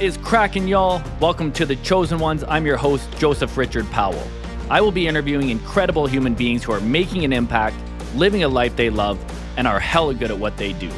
[0.00, 1.02] Is cracking, y'all?
[1.20, 2.42] Welcome to The Chosen Ones.
[2.48, 4.26] I'm your host, Joseph Richard Powell.
[4.70, 7.76] I will be interviewing incredible human beings who are making an impact,
[8.14, 9.22] living a life they love,
[9.58, 10.90] and are hella good at what they do.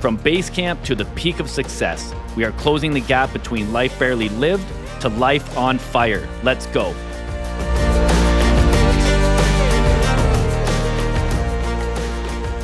[0.00, 3.98] From base camp to the peak of success, we are closing the gap between life
[3.98, 4.66] barely lived
[5.02, 6.26] to life on fire.
[6.42, 6.94] Let's go.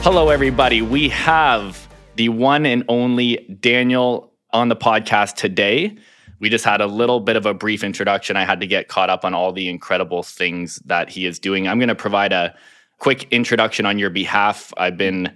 [0.01, 0.80] Hello, everybody.
[0.80, 5.97] We have the one and only Daniel on the podcast today.
[6.39, 8.37] We just had a little bit of a brief introduction.
[8.37, 11.69] I had to get caught up on all the incredible things that he is doing.
[11.69, 12.55] I'm going to provide a
[12.98, 14.73] quick introduction on your behalf.
[14.77, 15.35] I've been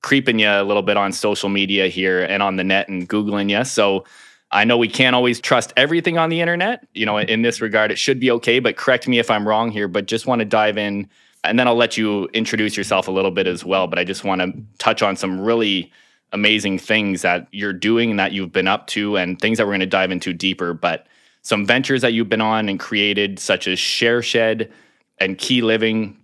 [0.00, 3.50] creeping you a little bit on social media here and on the net and Googling
[3.50, 3.64] you.
[3.64, 4.04] So
[4.50, 6.86] I know we can't always trust everything on the internet.
[6.94, 9.70] You know, in this regard, it should be okay, but correct me if I'm wrong
[9.70, 9.88] here.
[9.88, 11.08] But just want to dive in
[11.44, 13.86] and then I'll let you introduce yourself a little bit as well.
[13.86, 15.92] But I just want to touch on some really
[16.32, 19.72] amazing things that you're doing and that you've been up to and things that we're
[19.72, 20.74] going to dive into deeper.
[20.74, 21.06] But
[21.42, 24.70] some ventures that you've been on and created, such as ShareShed
[25.18, 26.16] and Key Living.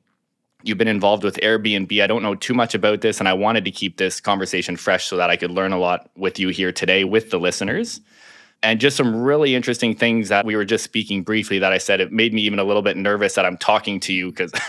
[0.63, 2.03] You've been involved with Airbnb.
[2.03, 5.07] I don't know too much about this, and I wanted to keep this conversation fresh
[5.07, 8.01] so that I could learn a lot with you here today with the listeners.
[8.61, 12.01] And just some really interesting things that we were just speaking briefly that I said
[12.01, 14.51] it made me even a little bit nervous that I'm talking to you because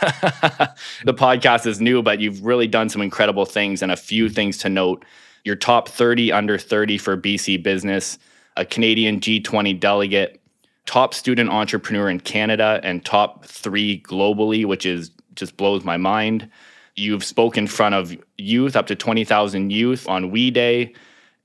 [1.05, 4.59] the podcast is new, but you've really done some incredible things and a few things
[4.59, 5.03] to note
[5.50, 8.19] your top 30 under 30 for BC business,
[8.55, 10.39] a Canadian G20 delegate,
[10.86, 16.47] top student entrepreneur in Canada, and top three globally, which is just blows my mind.
[16.95, 20.94] You've spoken in front of youth, up to 20,000 youth on We Day,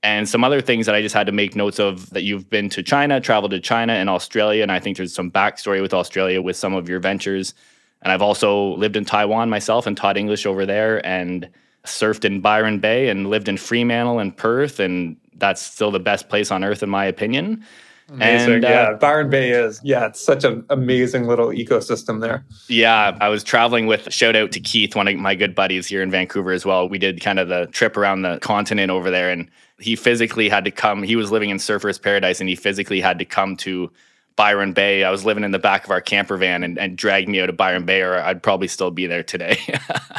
[0.03, 2.69] and some other things that I just had to make notes of that you've been
[2.69, 4.61] to China, traveled to China and Australia.
[4.61, 7.55] And I think there's some backstory with Australia with some of your ventures.
[8.03, 11.03] And I've also lived in Taiwan myself and taught English over there.
[11.03, 11.49] And
[11.85, 16.29] surfed in Byron Bay and lived in Fremantle and Perth, and that's still the best
[16.29, 17.63] place on earth, in my opinion.
[18.07, 18.53] Amazing.
[18.55, 19.81] And, uh, yeah, Byron Bay is.
[19.83, 22.45] Yeah, it's such an amazing little ecosystem there.
[22.67, 26.03] Yeah, I was traveling with shout out to Keith, one of my good buddies here
[26.03, 26.87] in Vancouver as well.
[26.87, 30.65] We did kind of the trip around the continent over there, and he physically had
[30.65, 31.01] to come.
[31.01, 33.91] He was living in Surfers Paradise, and he physically had to come to
[34.35, 35.03] Byron Bay.
[35.03, 37.49] I was living in the back of our camper van and, and dragged me out
[37.49, 39.57] of Byron Bay, or I'd probably still be there today.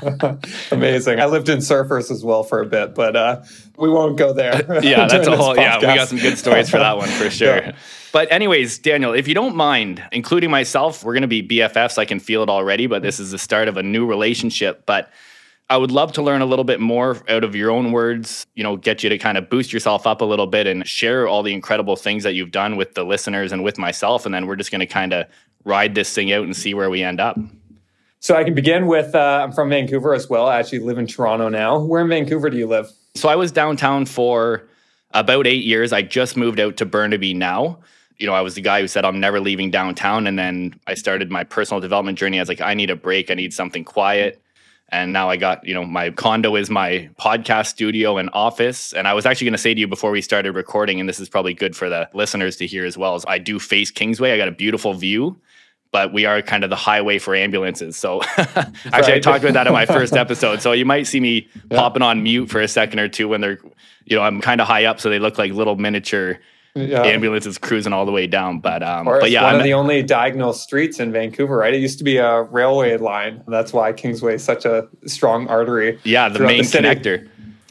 [0.71, 1.21] Amazing.
[1.21, 3.43] I lived in Surfers as well for a bit, but uh,
[3.77, 4.55] we won't go there.
[4.83, 5.55] yeah, that's a whole.
[5.55, 7.57] Yeah, we got some good stories for that one for sure.
[7.57, 7.77] Yeah.
[8.13, 11.99] But anyways, Daniel, if you don't mind, including myself, we're going to be BFFs.
[11.99, 14.85] I can feel it already, but this is the start of a new relationship.
[14.87, 15.11] But
[15.69, 18.63] I would love to learn a little bit more out of your own words, you
[18.63, 21.43] know, get you to kind of boost yourself up a little bit and share all
[21.43, 24.25] the incredible things that you've done with the listeners and with myself.
[24.25, 25.27] And then we're just going to kind of
[25.65, 27.37] ride this thing out and see where we end up.
[28.21, 30.47] So I can begin with uh, I'm from Vancouver as well.
[30.47, 31.81] I actually live in Toronto now.
[31.81, 32.89] Where in Vancouver do you live?
[33.17, 34.69] So I was downtown for
[35.15, 35.93] about eight years.
[35.93, 37.81] I just moved out to Burnaby now.
[38.19, 40.29] You know, I was the guy who said I'm never leaving downtown.
[40.29, 42.39] And then I started my personal development journey.
[42.39, 43.33] I was like, I need a break.
[43.33, 44.41] I need something quiet
[44.91, 48.93] and now I got, you know, my condo is my podcast studio and office.
[48.93, 51.19] And I was actually going to say to you before we started recording, and this
[51.19, 54.31] is probably good for the listeners to hear as well, is I do face Kingsway.
[54.31, 55.37] I got a beautiful view,
[55.91, 57.97] but we are kind of the highway for ambulances.
[57.97, 59.09] So actually, right.
[59.09, 60.63] I talked about that in my first episode.
[60.63, 61.79] So you might see me yeah.
[61.79, 63.59] popping on mute for a second or two when they're,
[64.05, 65.01] you know, I'm kind of high up.
[65.01, 66.39] So they look like little miniature
[66.77, 67.03] yeah.
[67.03, 68.61] ambulances cruising all the way down.
[68.61, 71.75] But um, but yeah, one I'm, of the only diagonal streets in Vancouver, right?
[71.75, 73.43] It used to be a railway line.
[73.49, 75.99] That's why Kingsway is such a strong artery.
[76.05, 77.29] Yeah, the main the connector.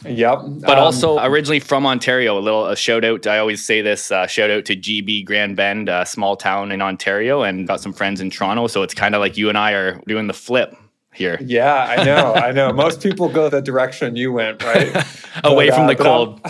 [0.08, 0.40] Yep.
[0.62, 3.26] But um, also originally from Ontario, a little a shout out.
[3.28, 6.82] I always say this uh, shout out to GB Grand Bend, a small town in
[6.82, 8.68] Ontario, and got some friends in Toronto.
[8.68, 10.76] So it's kind of like you and I are doing the flip
[11.16, 11.40] here.
[11.42, 12.34] Yeah, I know.
[12.34, 12.72] I know.
[12.74, 14.88] Most people go the direction you went, right?
[15.44, 16.42] Away but, from uh, the cold.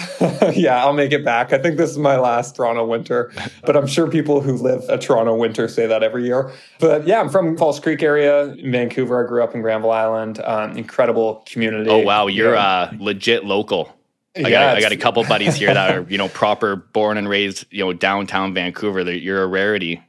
[0.55, 1.53] yeah, I'll make it back.
[1.53, 3.31] I think this is my last Toronto winter,
[3.63, 6.51] but I'm sure people who live a Toronto winter say that every year.
[6.79, 9.23] But yeah, I'm from False Creek area in Vancouver.
[9.23, 10.39] I grew up in Granville Island.
[10.43, 11.89] Um, incredible community.
[11.89, 12.65] Oh wow, you're yeah.
[12.65, 13.95] uh, legit local.
[14.35, 17.17] I, yeah, got, I got a couple buddies here that are, you know, proper born
[17.17, 19.09] and raised, you know, downtown Vancouver.
[19.09, 20.03] You're a rarity.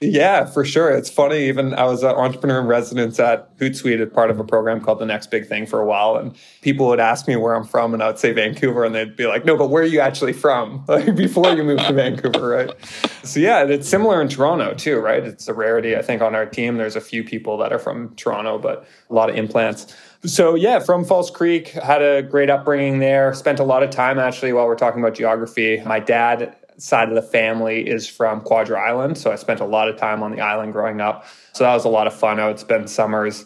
[0.00, 0.90] Yeah, for sure.
[0.90, 1.48] It's funny.
[1.48, 5.00] Even I was an entrepreneur in residence at Hootsuite as part of a program called
[5.00, 6.14] The Next Big Thing for a while.
[6.16, 8.84] And people would ask me where I'm from, and I would say Vancouver.
[8.84, 10.84] And they'd be like, no, but where are you actually from?
[10.98, 12.70] Like before you moved to Vancouver, right?
[13.22, 15.22] So, yeah, it's similar in Toronto too, right?
[15.22, 15.96] It's a rarity.
[15.96, 19.14] I think on our team, there's a few people that are from Toronto, but a
[19.14, 19.94] lot of implants.
[20.24, 23.34] So, yeah, from False Creek, had a great upbringing there.
[23.34, 25.80] Spent a lot of time actually while we're talking about geography.
[25.84, 29.18] My dad side of the family is from Quadra Island.
[29.18, 31.26] So I spent a lot of time on the island growing up.
[31.52, 32.40] So that was a lot of fun.
[32.40, 33.44] I would spend summers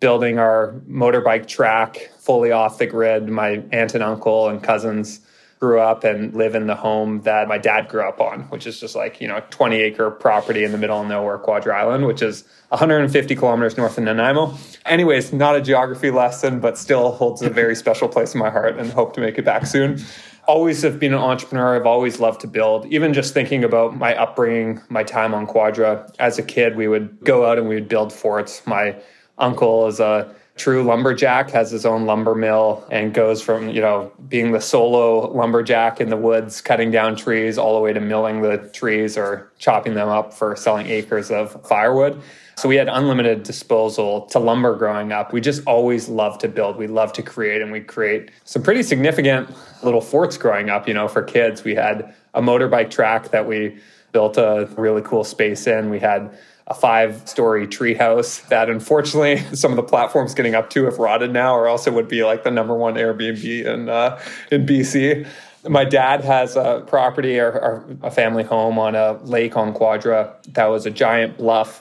[0.00, 3.28] building our motorbike track fully off the grid.
[3.28, 5.20] My aunt and uncle and cousins
[5.60, 8.78] grew up and live in the home that my dad grew up on, which is
[8.78, 12.20] just like, you know, 20 acre property in the middle of nowhere, Quadra Island, which
[12.20, 14.54] is 150 kilometers north of Nanaimo.
[14.84, 18.78] Anyways, not a geography lesson, but still holds a very special place in my heart
[18.78, 20.04] and hope to make it back soon.
[20.46, 21.76] Always have been an entrepreneur.
[21.76, 22.86] I've always loved to build.
[22.86, 27.18] Even just thinking about my upbringing, my time on Quadra, as a kid, we would
[27.24, 28.66] go out and we would build forts.
[28.66, 28.96] My
[29.38, 34.12] uncle is a true lumberjack, has his own lumber mill, and goes from, you know,
[34.28, 38.42] being the solo lumberjack in the woods, cutting down trees, all the way to milling
[38.42, 42.20] the trees or chopping them up for selling acres of firewood.
[42.56, 45.32] So we had unlimited disposal to lumber growing up.
[45.32, 46.76] We just always loved to build.
[46.76, 49.50] We loved to create, and we create some pretty significant
[49.82, 50.86] little forts growing up.
[50.86, 53.78] You know, for kids, we had a motorbike track that we
[54.12, 55.90] built a really cool space in.
[55.90, 56.36] We had
[56.66, 61.32] a five story treehouse that unfortunately some of the platforms getting up to have rotted
[61.32, 64.20] now, or else it would be like the number one Airbnb in, uh,
[64.50, 65.26] in BC.
[65.66, 70.34] My dad has a property or, or a family home on a lake on Quadra
[70.48, 71.80] that was a giant bluff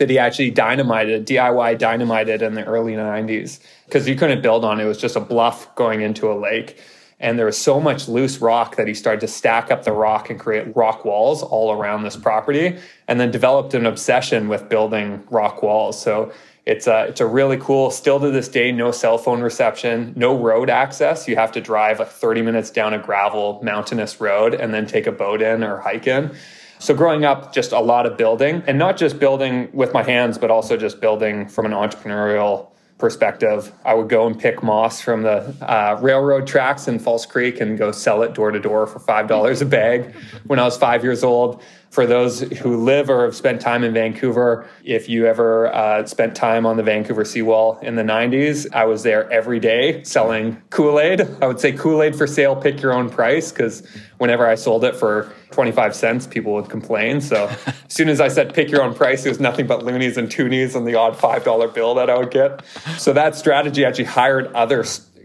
[0.00, 4.80] that he actually dynamited, DIY dynamited in the early 90s because you couldn't build on
[4.80, 4.84] it.
[4.84, 6.80] It was just a bluff going into a lake.
[7.20, 10.30] And there was so much loose rock that he started to stack up the rock
[10.30, 15.22] and create rock walls all around this property, and then developed an obsession with building
[15.28, 16.00] rock walls.
[16.00, 16.32] So
[16.64, 20.34] it's a, it's a really cool, still to this day, no cell phone reception, no
[20.34, 21.28] road access.
[21.28, 25.06] You have to drive like 30 minutes down a gravel mountainous road and then take
[25.06, 26.34] a boat in or hike in.
[26.80, 30.38] So growing up, just a lot of building and not just building with my hands,
[30.38, 35.22] but also just building from an entrepreneurial perspective, I would go and pick moss from
[35.22, 38.98] the uh, railroad tracks in False Creek and go sell it door to door for
[38.98, 40.14] $5 a bag
[40.46, 41.62] when I was five years old.
[41.90, 46.36] For those who live or have spent time in Vancouver, if you ever uh, spent
[46.36, 51.00] time on the Vancouver seawall in the 90s, I was there every day selling Kool
[51.00, 51.22] Aid.
[51.42, 53.84] I would say Kool Aid for sale, pick your own price, because
[54.18, 57.20] whenever I sold it for 25 cents, people would complain.
[57.20, 60.16] So as soon as I said pick your own price, it was nothing but loonies
[60.16, 62.64] and toonies and the odd $5 bill that I would get.
[62.98, 64.84] So that strategy actually hired other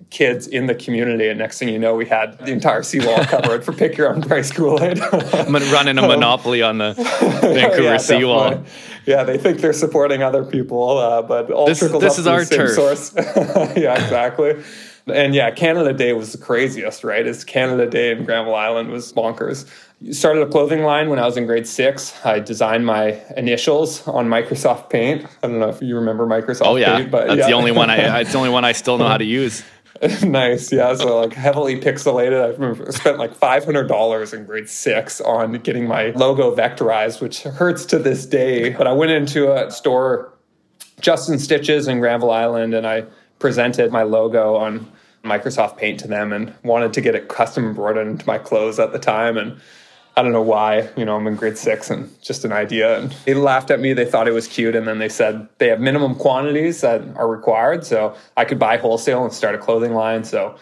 [0.10, 1.28] kids in the community.
[1.28, 4.22] And next thing you know, we had the entire seawall covered for pick your own
[4.22, 5.00] price Kool Aid.
[5.00, 6.94] running a monopoly on the
[7.42, 8.50] Vancouver yeah, seawall.
[8.50, 8.72] Definitely.
[9.06, 12.26] Yeah, they think they're supporting other people, uh, but all this, trickles this up is
[12.26, 12.72] to our the same turf.
[12.72, 13.14] source.
[13.78, 14.64] yeah, exactly.
[15.08, 17.26] And yeah, Canada Day was the craziest, right?
[17.26, 19.70] It's Canada Day in Granville Island was bonkers.
[20.12, 22.14] Started a clothing line when I was in grade six.
[22.26, 25.26] I designed my initials on Microsoft Paint.
[25.44, 26.98] I don't know if you remember Microsoft oh, yeah.
[26.98, 27.48] Paint, but that's yeah.
[27.48, 29.64] the only one I it's the only one I still know how to use.
[30.24, 30.94] nice, yeah.
[30.96, 32.88] So like heavily pixelated.
[32.88, 37.44] I spent like five hundred dollars in grade six on getting my logo vectorized, which
[37.44, 38.72] hurts to this day.
[38.72, 40.34] But I went into a store,
[41.00, 43.06] Justin Stitches in Granville Island, and I
[43.40, 44.92] presented my logo on
[45.24, 48.92] Microsoft Paint to them and wanted to get it custom embroidered into my clothes at
[48.92, 49.38] the time.
[49.38, 49.60] And
[50.18, 53.00] I don't know why, you know, I'm in grade six and just an idea.
[53.00, 53.92] And they laughed at me.
[53.92, 54.76] They thought it was cute.
[54.76, 57.86] And then they said they have minimum quantities that are required.
[57.86, 60.24] So I could buy wholesale and start a clothing line.
[60.24, 60.56] So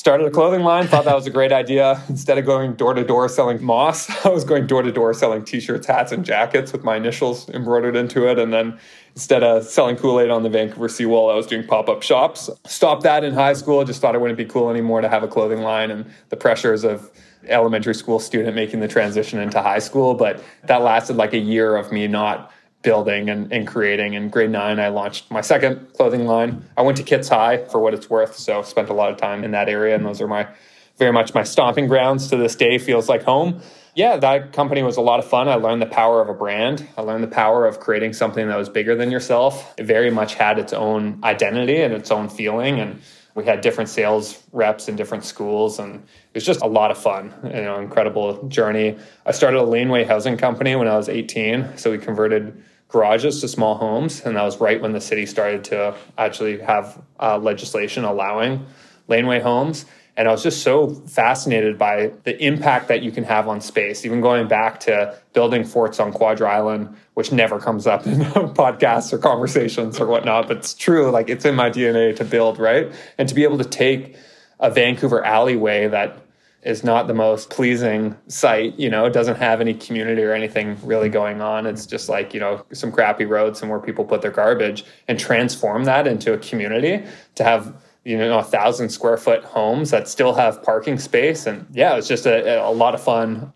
[0.00, 2.02] started a clothing line, thought that was a great idea.
[2.08, 5.44] Instead of going door to door selling moss, I was going door to door selling
[5.44, 8.38] t shirts, hats, and jackets with my initials embroidered into it.
[8.38, 8.78] And then
[9.14, 12.48] instead of selling Kool Aid on the Vancouver seawall, I was doing pop up shops.
[12.66, 15.28] Stopped that in high school, just thought it wouldn't be cool anymore to have a
[15.28, 17.10] clothing line and the pressures of
[17.46, 20.14] elementary school student making the transition into high school.
[20.14, 24.14] But that lasted like a year of me not building and, and creating.
[24.14, 26.64] In grade nine, I launched my second clothing line.
[26.76, 29.44] I went to Kits High for what it's worth, so spent a lot of time
[29.44, 30.48] in that area, and those are my
[30.96, 32.78] very much my stomping grounds to this day.
[32.78, 33.60] Feels like home.
[33.94, 35.48] Yeah, that company was a lot of fun.
[35.48, 36.86] I learned the power of a brand.
[36.96, 39.74] I learned the power of creating something that was bigger than yourself.
[39.76, 43.00] It very much had its own identity and its own feeling, and
[43.34, 46.98] we had different sales reps in different schools and it was just a lot of
[46.98, 48.98] fun you know incredible journey.
[49.26, 53.48] I started a laneway housing company when i was 18 so we converted garages to
[53.48, 58.04] small homes and that was right when the city started to actually have uh, legislation
[58.04, 58.66] allowing
[59.06, 59.84] laneway homes
[60.16, 64.04] and I was just so fascinated by the impact that you can have on space,
[64.04, 69.12] even going back to building forts on Quadra Island, which never comes up in podcasts
[69.12, 70.48] or conversations or whatnot.
[70.48, 72.92] But it's true, like it's in my DNA to build, right?
[73.18, 74.16] And to be able to take
[74.58, 76.18] a Vancouver alleyway that
[76.62, 80.76] is not the most pleasing sight, you know, it doesn't have any community or anything
[80.84, 81.66] really going on.
[81.66, 85.18] It's just like, you know, some crappy roads and where people put their garbage and
[85.18, 87.02] transform that into a community
[87.36, 87.74] to have
[88.10, 91.96] you know a thousand square foot homes that still have parking space and yeah it
[91.96, 93.52] was just a, a lot of fun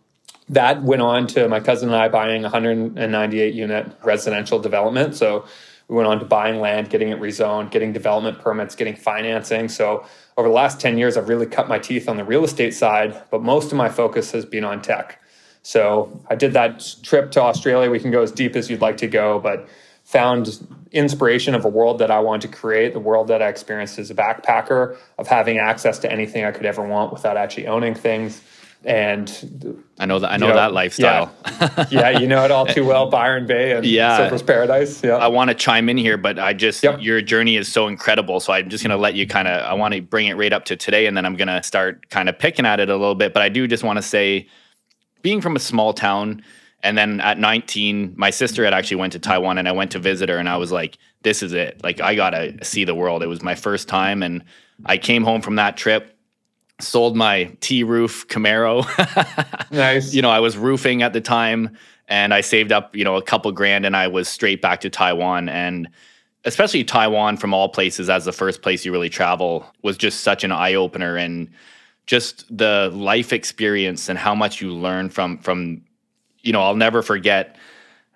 [0.49, 5.45] that went on to my cousin and i buying 198 unit residential development so
[5.89, 10.05] we went on to buying land getting it rezoned getting development permits getting financing so
[10.37, 13.23] over the last 10 years, I've really cut my teeth on the real estate side,
[13.31, 15.21] but most of my focus has been on tech.
[15.63, 17.91] So I did that trip to Australia.
[17.91, 19.69] We can go as deep as you'd like to go, but
[20.15, 23.99] found inspiration of a world that I wanted to create, the world that I experienced
[23.99, 27.97] as a backpacker, of having access to anything I could ever want without actually owning
[27.97, 28.41] things.
[28.85, 31.35] And I know that I know, know that lifestyle.
[31.61, 31.87] Yeah.
[31.91, 34.31] yeah, you know it all too well, Byron Bay and yeah.
[34.31, 35.03] Surfers Paradise.
[35.03, 35.17] Yeah.
[35.17, 37.01] I want to chime in here, but I just yep.
[37.01, 38.39] your journey is so incredible.
[38.39, 40.67] So I'm just gonna let you kind of I want to bring it right up
[40.67, 43.33] to today and then I'm gonna start kind of picking at it a little bit.
[43.33, 44.47] But I do just want to say
[45.23, 46.45] being from a small town
[46.85, 49.99] and then at 19 my sister had actually went to taiwan and i went to
[49.99, 51.83] visit her and i was like this is it.
[51.83, 53.23] Like i gotta see the world.
[53.23, 54.45] It was my first time and
[54.87, 56.17] i came home from that trip
[56.81, 58.85] sold my t-roof camaro.
[59.71, 60.15] Nice.
[60.15, 61.77] You know i was roofing at the time
[62.07, 64.91] and i saved up you know a couple grand and i was straight back to
[64.91, 65.49] taiwan.
[65.49, 65.89] And
[66.45, 70.45] especially taiwan from all places as the first place you really travel was just such
[70.45, 71.49] an eye-opener and
[72.07, 75.83] just the life experience and how much you learn from from
[76.45, 77.57] you know i'll never forget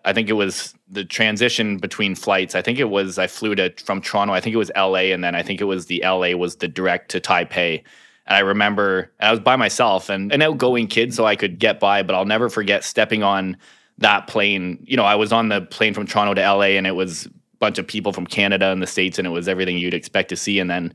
[0.05, 2.55] i think it was the transition between flights.
[2.55, 5.25] I think it was i flew to from toronto i think it was la and
[5.25, 7.83] then i think it was the la was the direct to taipei.
[8.27, 11.81] And i remember i was by myself and an outgoing kid so i could get
[11.81, 13.57] by but i'll never forget stepping on
[13.99, 14.79] that plane.
[14.87, 17.31] You know i was on the plane from toronto to la and it was a
[17.59, 20.37] bunch of people from canada and the states and it was everything you'd expect to
[20.37, 20.95] see and then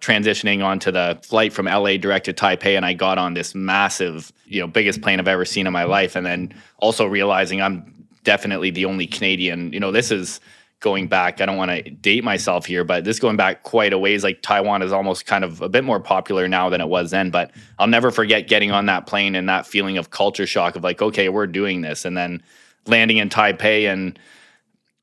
[0.00, 4.32] transitioning onto the flight from LA direct to Taipei and I got on this massive,
[4.46, 8.06] you know, biggest plane I've ever seen in my life and then also realizing I'm
[8.24, 10.40] definitely the only Canadian, you know, this is
[10.80, 13.98] going back, I don't want to date myself here, but this going back quite a
[13.98, 17.10] ways like Taiwan is almost kind of a bit more popular now than it was
[17.10, 17.50] then, but
[17.80, 21.02] I'll never forget getting on that plane and that feeling of culture shock of like,
[21.02, 22.42] okay, we're doing this and then
[22.86, 24.16] landing in Taipei and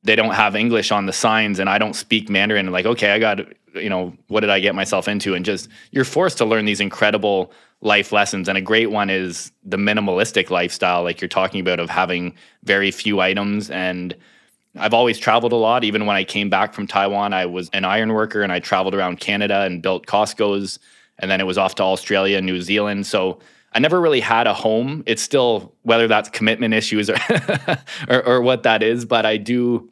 [0.04, 2.72] they don't have English on the signs and I don't speak Mandarin.
[2.72, 3.40] Like, okay, I got,
[3.75, 5.34] you know, what did I get myself into?
[5.34, 7.51] And just you're forced to learn these incredible
[7.82, 8.50] life lessons.
[8.50, 12.91] And a great one is the minimalistic lifestyle, like you're talking about, of having very
[12.91, 13.70] few items.
[13.70, 14.15] And
[14.77, 15.84] I've always traveled a lot.
[15.84, 18.96] Even when I came back from Taiwan, I was an iron worker and I traveled
[18.96, 20.79] around Canada and built Costco's.
[21.20, 23.08] And then it was off to Australia and New Zealand.
[23.08, 23.39] So
[23.74, 25.03] I never really had a home.
[25.05, 27.17] It's still whether that's commitment issues or,
[28.10, 29.89] or, or what that is, but I do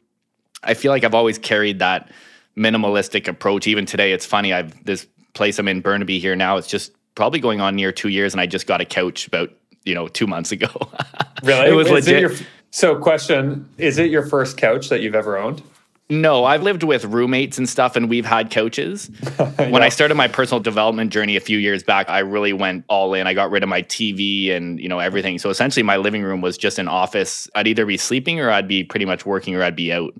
[0.63, 2.09] I feel like I've always carried that
[2.57, 3.67] minimalistic approach.
[3.67, 4.53] Even today, it's funny.
[4.53, 6.57] I've this place I'm in Burnaby here now.
[6.57, 9.51] It's just probably going on near two years, and I just got a couch about
[9.83, 10.69] you know two months ago.
[11.43, 12.15] really, it was is legit.
[12.15, 12.31] It your,
[12.71, 15.61] so, question: Is it your first couch that you've ever owned?
[16.09, 19.09] No, I've lived with roommates and stuff, and we've had couches.
[19.39, 19.69] yeah.
[19.69, 23.13] When I started my personal development journey a few years back, I really went all
[23.13, 23.25] in.
[23.25, 25.39] I got rid of my TV and you know everything.
[25.39, 27.49] So essentially, my living room was just an office.
[27.55, 30.13] I'd either be sleeping or I'd be pretty much working or I'd be out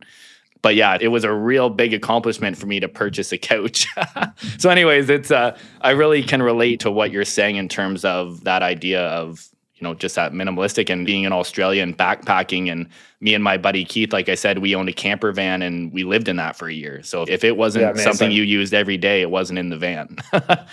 [0.63, 3.85] but yeah, it was a real big accomplishment for me to purchase a couch.
[4.57, 8.45] so, anyways, it's uh, I really can relate to what you're saying in terms of
[8.45, 12.71] that idea of you know just that minimalistic and being in Australia and backpacking.
[12.71, 12.87] And
[13.19, 16.05] me and my buddy Keith, like I said, we owned a camper van and we
[16.05, 17.03] lived in that for a year.
[17.03, 20.17] So if it wasn't yeah, something you used every day, it wasn't in the van.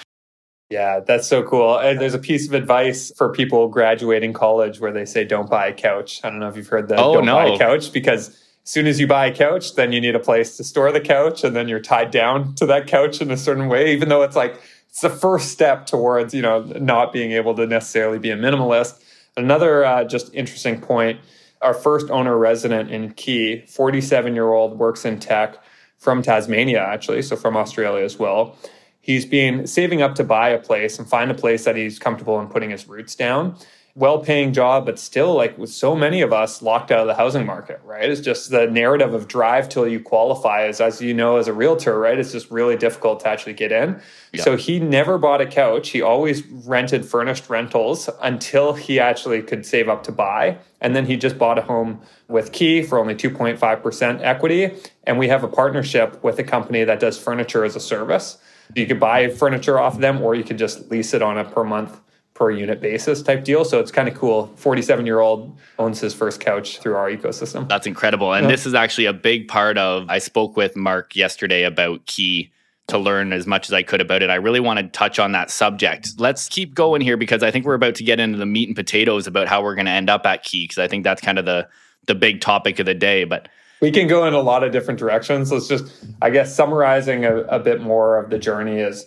[0.70, 1.78] Yeah, that's so cool.
[1.78, 5.66] And there's a piece of advice for people graduating college where they say, don't buy
[5.66, 6.20] a couch.
[6.22, 7.00] I don't know if you've heard that.
[7.00, 7.34] Oh, don't no.
[7.34, 10.20] buy a couch because as soon as you buy a couch, then you need a
[10.20, 13.36] place to store the couch, and then you're tied down to that couch in a
[13.36, 17.32] certain way, even though it's like it's the first step towards you know not being
[17.32, 19.02] able to necessarily be a minimalist.
[19.36, 21.20] Another uh, just interesting point:
[21.62, 25.56] our first owner resident in Key, 47 year old, works in tech
[25.98, 28.56] from Tasmania, actually, so from Australia as well.
[29.02, 32.38] He's been saving up to buy a place and find a place that he's comfortable
[32.38, 33.56] in putting his roots down
[33.94, 37.44] well-paying job but still like with so many of us locked out of the housing
[37.44, 38.08] market right?
[38.08, 41.52] It's just the narrative of drive till you qualify is as you know as a
[41.52, 42.18] realtor right?
[42.18, 44.00] It's just really difficult to actually get in.
[44.32, 44.44] Yeah.
[44.44, 45.90] so he never bought a couch.
[45.90, 50.58] He always rented furnished rentals until he actually could save up to buy.
[50.80, 54.72] And then he just bought a home with key for only 2.5% equity.
[55.04, 58.38] And we have a partnership with a company that does furniture as a service.
[58.74, 61.64] You could buy furniture off them or you could just lease it on a per
[61.64, 62.00] month
[62.40, 63.66] per unit basis type deal.
[63.66, 64.50] So it's kind of cool.
[64.56, 67.68] 47 year old owns his first couch through our ecosystem.
[67.68, 68.32] That's incredible.
[68.32, 68.50] And yeah.
[68.50, 72.50] this is actually a big part of, I spoke with Mark yesterday about Key
[72.88, 74.30] to learn as much as I could about it.
[74.30, 76.18] I really want to touch on that subject.
[76.18, 78.74] Let's keep going here because I think we're about to get into the meat and
[78.74, 81.38] potatoes about how we're going to end up at Key because I think that's kind
[81.38, 81.68] of the
[82.06, 83.24] the big topic of the day.
[83.24, 83.50] But
[83.82, 85.52] we can go in a lot of different directions.
[85.52, 85.92] Let's just,
[86.22, 89.04] I guess, summarizing a, a bit more of the journey is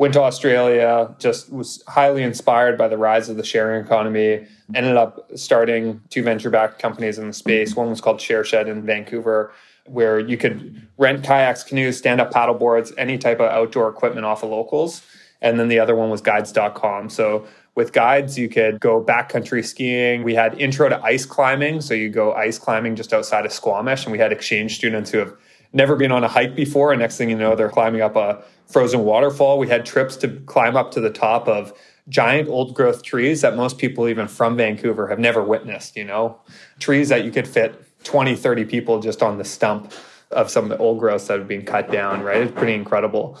[0.00, 4.46] went to Australia, just was highly inspired by the rise of the sharing economy.
[4.74, 7.76] Ended up starting two venture backed companies in the space.
[7.76, 9.52] One was called ShareShed in Vancouver,
[9.84, 14.24] where you could rent kayaks, canoes, stand up paddle boards, any type of outdoor equipment
[14.24, 15.02] off of locals.
[15.42, 17.10] And then the other one was guides.com.
[17.10, 20.22] So with guides, you could go backcountry skiing.
[20.22, 21.82] We had intro to ice climbing.
[21.82, 24.06] So you go ice climbing just outside of Squamish.
[24.06, 25.34] And we had exchange students who have
[25.72, 26.92] never been on a hike before.
[26.92, 29.58] And next thing you know, they're climbing up a frozen waterfall.
[29.58, 31.72] We had trips to climb up to the top of
[32.08, 36.40] giant old growth trees that most people, even from Vancouver, have never witnessed, you know,
[36.78, 39.92] trees that you could fit 20, 30 people just on the stump
[40.30, 42.42] of some of the old growths that have been cut down, right?
[42.42, 43.38] It's pretty incredible.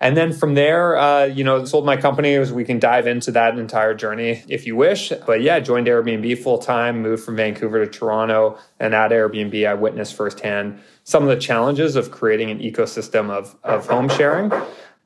[0.00, 2.36] And then from there, uh, you know, sold my company.
[2.36, 5.12] We can dive into that entire journey if you wish.
[5.24, 8.58] But yeah, joined Airbnb full time, moved from Vancouver to Toronto.
[8.80, 13.56] And at Airbnb, I witnessed firsthand some of the challenges of creating an ecosystem of,
[13.64, 14.52] of home sharing.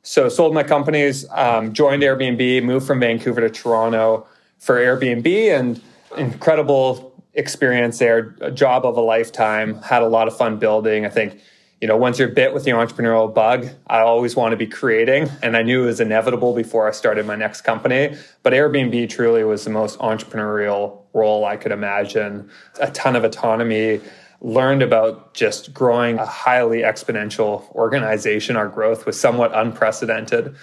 [0.03, 4.27] So sold my companies, um, joined Airbnb, moved from Vancouver to Toronto
[4.59, 5.81] for Airbnb and
[6.17, 11.05] incredible experience there, a job of a lifetime, had a lot of fun building.
[11.05, 11.41] I think
[11.81, 15.29] you know, once you're bit with the entrepreneurial bug, I always want to be creating.
[15.43, 18.17] And I knew it was inevitable before I started my next company.
[18.43, 22.49] But Airbnb truly was the most entrepreneurial role I could imagine.
[22.81, 24.01] A ton of autonomy,
[24.47, 28.55] learned about just growing a highly exponential organization.
[28.55, 30.55] Our growth was somewhat unprecedented.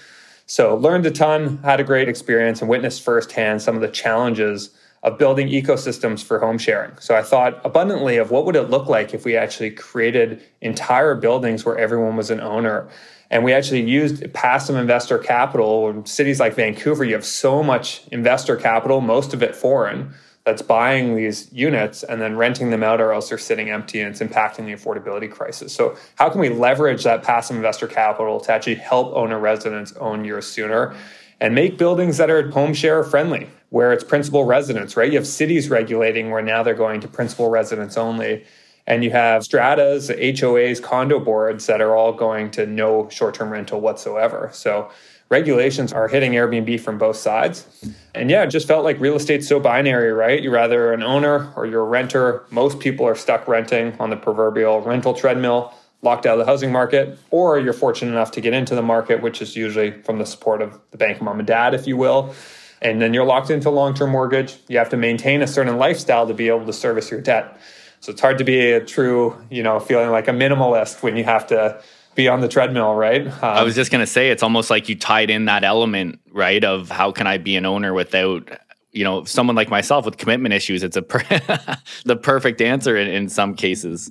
[0.46, 4.70] So learned a ton, had a great experience, and witnessed firsthand some of the challenges
[5.02, 6.96] of building ecosystems for home sharing.
[6.98, 11.14] So I thought abundantly of what would it look like if we actually created entire
[11.14, 12.88] buildings where everyone was an owner.
[13.30, 15.90] And we actually used passive investor capital.
[15.90, 20.14] In cities like Vancouver, you have so much investor capital, most of it foreign,
[20.44, 24.10] that's buying these units and then renting them out, or else they're sitting empty and
[24.10, 25.72] it's impacting the affordability crisis.
[25.72, 30.24] So, how can we leverage that passive investor capital to actually help owner residents own
[30.24, 30.94] yours sooner?
[31.40, 35.10] and make buildings that are home share friendly, where it's principal residents, right?
[35.10, 38.44] You have cities regulating where now they're going to principal residents only.
[38.86, 43.50] And you have stratas, HOAs, condo boards that are all going to no short term
[43.50, 44.50] rental whatsoever.
[44.52, 44.90] So
[45.28, 47.66] regulations are hitting Airbnb from both sides.
[48.14, 50.42] And yeah, it just felt like real estate's so binary, right?
[50.42, 52.44] You're either an owner or you're a renter.
[52.50, 56.70] Most people are stuck renting on the proverbial rental treadmill locked out of the housing
[56.70, 60.26] market, or you're fortunate enough to get into the market, which is usually from the
[60.26, 62.34] support of the bank mom and dad, if you will.
[62.82, 64.58] And then you're locked into a long term mortgage.
[64.68, 67.58] You have to maintain a certain lifestyle to be able to service your debt.
[68.00, 71.24] So it's hard to be a true, you know, feeling like a minimalist when you
[71.24, 71.82] have to
[72.14, 73.26] be on the treadmill, right?
[73.26, 76.20] Um, I was just going to say, it's almost like you tied in that element,
[76.30, 76.62] right?
[76.62, 78.48] Of how can I be an owner without
[78.94, 83.08] you know someone like myself with commitment issues it's a per- the perfect answer in,
[83.08, 84.10] in some cases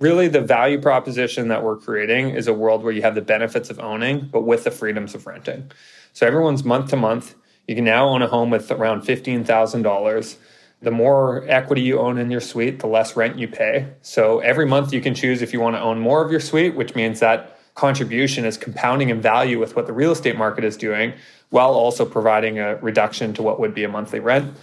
[0.00, 3.70] really the value proposition that we're creating is a world where you have the benefits
[3.70, 5.70] of owning but with the freedoms of renting
[6.12, 7.36] so everyone's month to month
[7.68, 10.36] you can now own a home with around $15000
[10.82, 14.66] the more equity you own in your suite the less rent you pay so every
[14.66, 17.20] month you can choose if you want to own more of your suite which means
[17.20, 21.12] that contribution is compounding in value with what the real estate market is doing
[21.50, 24.56] while also providing a reduction to what would be a monthly rent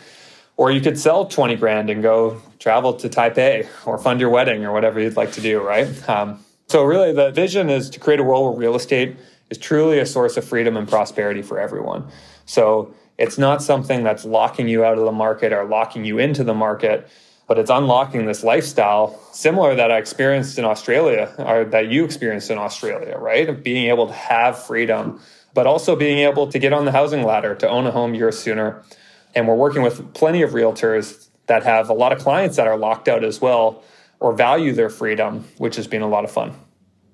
[0.57, 4.65] or you could sell 20 grand and go travel to Taipei or fund your wedding
[4.65, 6.09] or whatever you'd like to do, right?
[6.09, 9.17] Um, so, really, the vision is to create a world where real estate
[9.49, 12.07] is truly a source of freedom and prosperity for everyone.
[12.45, 16.43] So, it's not something that's locking you out of the market or locking you into
[16.43, 17.07] the market,
[17.47, 22.51] but it's unlocking this lifestyle similar that I experienced in Australia or that you experienced
[22.51, 23.63] in Australia, right?
[23.63, 25.21] Being able to have freedom,
[25.53, 28.37] but also being able to get on the housing ladder, to own a home years
[28.37, 28.83] sooner
[29.35, 32.77] and we're working with plenty of realtors that have a lot of clients that are
[32.77, 33.83] locked out as well
[34.19, 36.53] or value their freedom, which has been a lot of fun.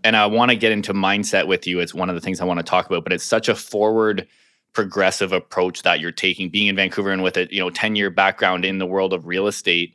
[0.04, 1.80] And I want to get into mindset with you.
[1.80, 4.28] It's one of the things I want to talk about, but it's such a forward
[4.74, 8.10] progressive approach that you're taking being in Vancouver and with a, you know, 10 year
[8.10, 9.94] background in the world of real estate.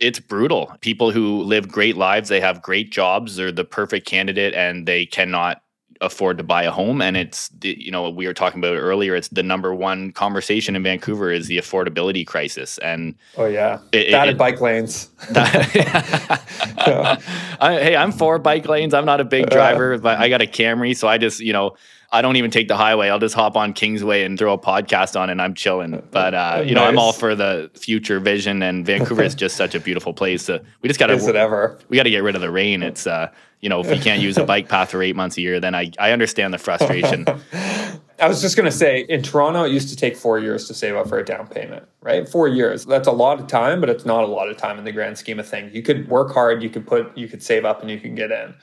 [0.00, 0.74] It's brutal.
[0.80, 5.06] People who live great lives, they have great jobs, they're the perfect candidate and they
[5.06, 5.62] cannot
[6.02, 9.14] afford to buy a home and it's the, you know we were talking about earlier
[9.14, 14.10] it's the number one conversation in Vancouver is the affordability crisis and oh yeah it,
[14.10, 16.42] that it, bike lanes that,
[17.60, 20.46] I, hey I'm for bike lanes I'm not a big driver but I got a
[20.46, 21.76] Camry so I just you know
[22.12, 25.18] I don't even take the highway I'll just hop on Kingsway and throw a podcast
[25.18, 26.74] on and I'm chilling but uh, you nice.
[26.74, 30.42] know I'm all for the future vision and Vancouver is just such a beautiful place
[30.42, 31.14] so we just got to
[31.88, 33.30] we got to get rid of the rain it's uh
[33.62, 35.72] you know, if you can't use a bike path for eight months a year, then
[35.74, 37.24] I, I understand the frustration.
[38.18, 40.74] I was just going to say in Toronto, it used to take four years to
[40.74, 42.28] save up for a down payment, right?
[42.28, 42.84] Four years.
[42.84, 45.16] That's a lot of time, but it's not a lot of time in the grand
[45.16, 45.74] scheme of things.
[45.74, 48.32] You could work hard, you could put, you could save up and you can get
[48.32, 48.54] in.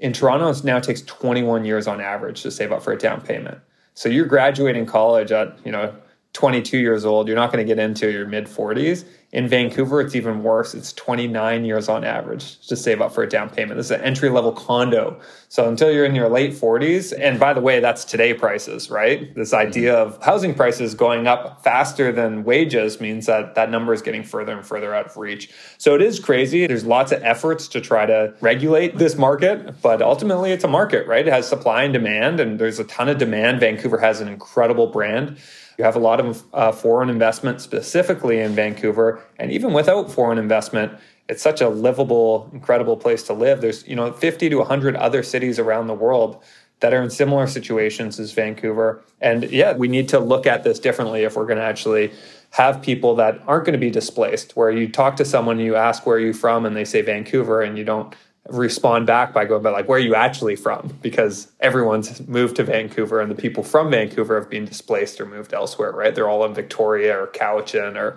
[0.00, 3.20] In Toronto, it now takes 21 years on average to save up for a down
[3.20, 3.58] payment.
[3.94, 5.92] So you're graduating college at, you know,
[6.34, 9.04] 22 years old, you're not going to get into your mid 40s.
[9.30, 10.74] In Vancouver, it's even worse.
[10.74, 13.76] It's 29 years on average to save up for a down payment.
[13.76, 15.20] This is an entry level condo.
[15.50, 19.34] So until you're in your late 40s, and by the way, that's today prices, right?
[19.34, 19.68] This mm-hmm.
[19.68, 24.22] idea of housing prices going up faster than wages means that that number is getting
[24.22, 25.50] further and further out of reach.
[25.76, 26.66] So it is crazy.
[26.66, 31.06] There's lots of efforts to try to regulate this market, but ultimately it's a market,
[31.06, 31.26] right?
[31.26, 33.60] It has supply and demand, and there's a ton of demand.
[33.60, 35.36] Vancouver has an incredible brand.
[35.78, 39.24] You have a lot of uh, foreign investment specifically in Vancouver.
[39.38, 40.92] And even without foreign investment,
[41.28, 43.60] it's such a livable, incredible place to live.
[43.60, 46.42] There's, you know, 50 to 100 other cities around the world
[46.80, 49.04] that are in similar situations as Vancouver.
[49.20, 52.12] And yeah, we need to look at this differently if we're going to actually
[52.50, 56.06] have people that aren't going to be displaced, where you talk to someone, you ask
[56.06, 58.14] where are you from, and they say Vancouver, and you don't
[58.48, 60.96] respond back by going, but like, where are you actually from?
[61.02, 65.52] Because everyone's moved to Vancouver and the people from Vancouver have been displaced or moved
[65.52, 66.14] elsewhere, right?
[66.14, 68.16] They're all in Victoria or Cowichan or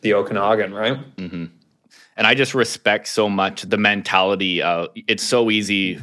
[0.00, 1.16] the Okanagan, right?
[1.16, 1.46] Mm-hmm.
[2.16, 4.62] And I just respect so much the mentality.
[4.62, 6.00] Uh, it's so easy.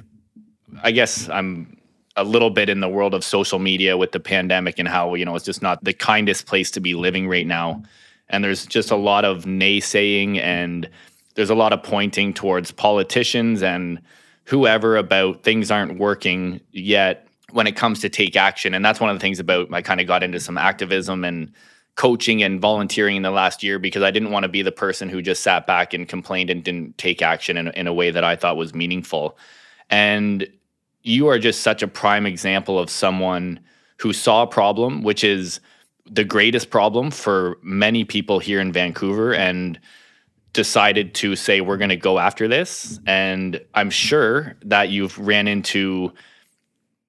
[0.83, 1.77] I guess I'm
[2.15, 5.25] a little bit in the world of social media with the pandemic and how, you
[5.25, 7.83] know, it's just not the kindest place to be living right now.
[8.29, 10.89] And there's just a lot of naysaying and,
[11.35, 14.01] there's a lot of pointing towards politicians and
[14.45, 18.73] whoever about things aren't working yet when it comes to take action.
[18.73, 21.51] And that's one of the things about I kind of got into some activism and
[21.95, 25.07] coaching and volunteering in the last year because I didn't want to be the person
[25.07, 28.23] who just sat back and complained and didn't take action in, in a way that
[28.23, 29.37] I thought was meaningful.
[29.89, 30.47] And
[31.03, 33.59] you are just such a prime example of someone
[33.97, 35.59] who saw a problem, which is
[36.05, 39.33] the greatest problem for many people here in Vancouver.
[39.33, 39.79] And
[40.55, 45.47] decided to say we're going to go after this and i'm sure that you've ran
[45.47, 46.11] into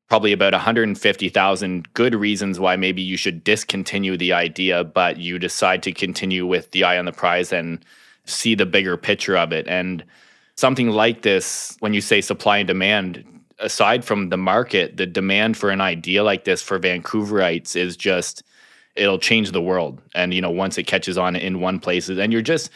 [0.09, 5.83] probably about 150,000 good reasons why maybe you should discontinue the idea but you decide
[5.83, 7.85] to continue with the eye on the prize and
[8.27, 9.67] see the bigger picture of it.
[9.69, 10.05] And
[10.57, 13.25] something like this when you say supply and demand
[13.59, 18.43] aside from the market the demand for an idea like this for vancouverites is just
[18.97, 20.03] it'll change the world.
[20.15, 22.71] And you know once it catches on in one place and you're just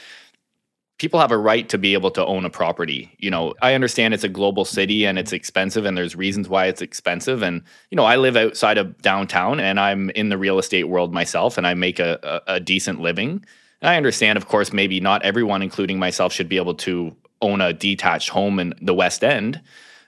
[1.01, 3.11] people have a right to be able to own a property.
[3.19, 6.67] You know, I understand it's a global city and it's expensive and there's reasons why
[6.67, 7.43] it's expensive.
[7.43, 11.15] And, you know, I live outside of downtown and I'm in the real estate world
[11.15, 13.43] myself and I make a, a, a decent living.
[13.81, 17.63] And I understand, of course, maybe not everyone, including myself, should be able to own
[17.63, 19.59] a detached home in the West End.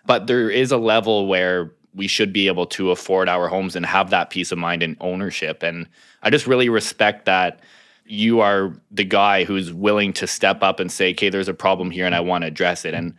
[0.05, 3.87] But there is a level where we should be able to afford our homes and
[3.87, 5.63] have that peace of mind and ownership.
[5.63, 5.89] And
[6.23, 7.61] I just really respect that
[8.05, 11.91] you are the guy who's willing to step up and say, okay, there's a problem
[11.91, 12.95] here and I want to address it.
[12.95, 13.15] And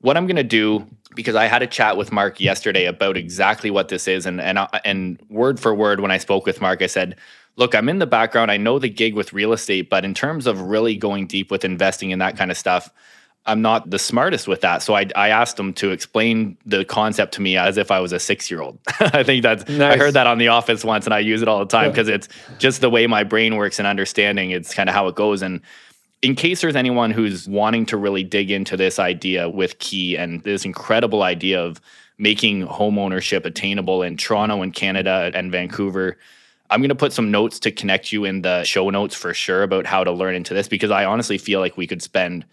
[0.00, 3.70] what I'm going to do, because I had a chat with Mark yesterday about exactly
[3.70, 4.26] what this is.
[4.26, 7.16] And, and, and word for word, when I spoke with Mark, I said,
[7.56, 8.50] look, I'm in the background.
[8.50, 11.64] I know the gig with real estate, but in terms of really going deep with
[11.64, 12.90] investing and that kind of stuff,
[13.48, 14.82] I'm not the smartest with that.
[14.82, 18.12] So I, I asked him to explain the concept to me as if I was
[18.12, 18.78] a six year old.
[19.00, 19.94] I think that's, nice.
[19.94, 22.08] I heard that on The Office once and I use it all the time because
[22.08, 24.50] it's just the way my brain works and understanding.
[24.50, 25.40] It's kind of how it goes.
[25.40, 25.62] And
[26.20, 30.42] in case there's anyone who's wanting to really dig into this idea with Key and
[30.42, 31.80] this incredible idea of
[32.18, 36.18] making home ownership attainable in Toronto and Canada and Vancouver,
[36.70, 39.62] I'm going to put some notes to connect you in the show notes for sure
[39.62, 42.44] about how to learn into this because I honestly feel like we could spend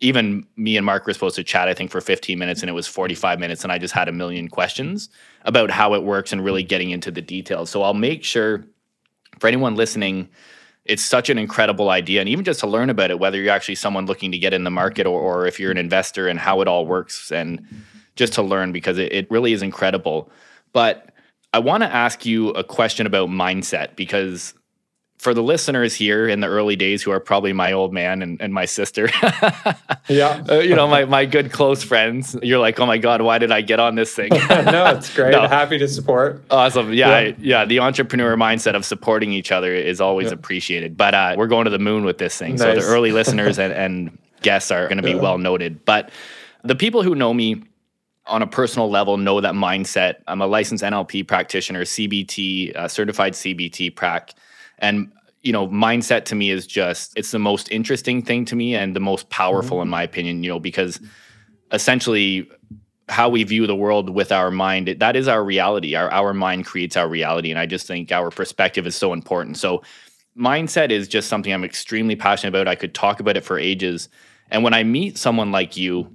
[0.00, 2.72] even me and Mark were supposed to chat, I think, for 15 minutes, and it
[2.72, 5.08] was 45 minutes, and I just had a million questions
[5.42, 7.70] about how it works and really getting into the details.
[7.70, 8.64] So I'll make sure
[9.40, 10.28] for anyone listening,
[10.84, 13.74] it's such an incredible idea, and even just to learn about it, whether you're actually
[13.74, 16.60] someone looking to get in the market or, or if you're an investor and how
[16.60, 17.66] it all works, and
[18.14, 20.30] just to learn because it, it really is incredible.
[20.72, 21.12] But
[21.52, 24.54] I want to ask you a question about mindset because
[25.18, 28.40] for the listeners here in the early days who are probably my old man and,
[28.40, 29.10] and my sister
[30.08, 33.36] yeah uh, you know my, my good close friends you're like oh my god why
[33.36, 35.46] did i get on this thing no it's great no.
[35.48, 37.16] happy to support awesome yeah yeah.
[37.16, 37.64] I, yeah.
[37.64, 40.34] the entrepreneur mindset of supporting each other is always yeah.
[40.34, 42.60] appreciated but uh, we're going to the moon with this thing nice.
[42.60, 45.16] so the early listeners and, and guests are going to be yeah.
[45.20, 46.10] well noted but
[46.62, 47.62] the people who know me
[48.26, 53.32] on a personal level know that mindset i'm a licensed nlp practitioner cbt uh, certified
[53.32, 54.32] cbt prac
[54.78, 55.10] and
[55.42, 58.94] you know, mindset to me is just it's the most interesting thing to me and
[58.94, 59.82] the most powerful mm-hmm.
[59.84, 61.00] in my opinion, you know, because
[61.72, 62.48] essentially
[63.08, 65.94] how we view the world with our mind that is our reality.
[65.94, 69.56] Our our mind creates our reality and i just think our perspective is so important.
[69.56, 69.82] So
[70.36, 72.68] mindset is just something i'm extremely passionate about.
[72.68, 74.08] I could talk about it for ages.
[74.50, 76.10] And when i meet someone like you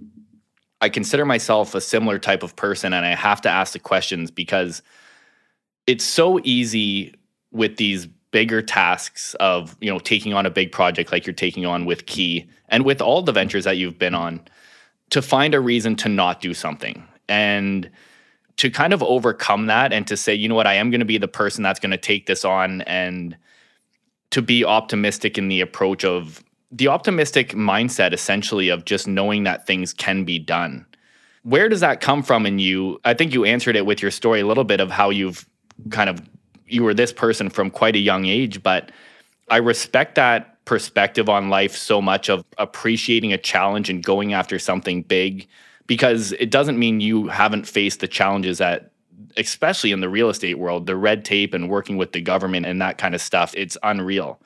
[0.82, 4.30] i consider myself a similar type of person and i have to ask the questions
[4.30, 4.82] because
[5.88, 7.16] it's so easy
[7.52, 11.66] with these bigger tasks of you know taking on a big project like you're taking
[11.66, 14.42] on with Key and with all the ventures that you've been on,
[15.12, 17.90] to find a reason to not do something and
[18.58, 21.06] to kind of overcome that and to say, you know what, I am going to
[21.06, 23.38] be the person that's going to take this on and
[24.32, 29.68] to be optimistic in the approach of the optimistic mindset essentially of just knowing that
[29.68, 30.86] things can be done.
[31.44, 33.00] Where does that come from in you?
[33.06, 35.48] I think you answered it with your story a little bit of how you've
[35.92, 36.20] kind of
[36.68, 38.92] you were this person from quite a young age, but
[39.50, 44.58] I respect that perspective on life so much of appreciating a challenge and going after
[44.58, 45.48] something big
[45.88, 48.92] because it doesn't mean you haven't faced the challenges that
[49.36, 52.82] especially in the real estate world the red tape and working with the government and
[52.82, 53.54] that kind of stuff.
[53.58, 54.40] It's unreal.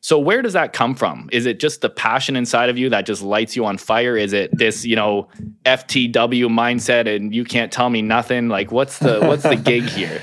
[0.00, 1.28] So where does that come from?
[1.32, 4.16] Is it just the passion inside of you that just lights you on fire?
[4.16, 5.28] Is it this you know
[5.66, 8.48] ftw mindset and you can't tell me nothing?
[8.48, 10.22] Like what's the what's the gig here